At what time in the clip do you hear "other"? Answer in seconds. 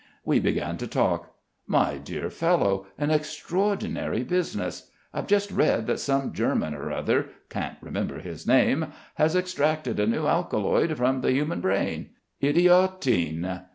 6.91-7.27